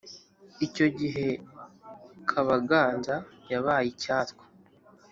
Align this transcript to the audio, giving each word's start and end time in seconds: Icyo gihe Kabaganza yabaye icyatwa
Icyo 0.65 0.87
gihe 0.99 1.27
Kabaganza 2.29 3.15
yabaye 3.51 3.85
icyatwa 3.93 4.43